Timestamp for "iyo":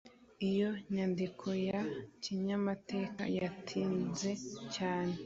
0.49-0.69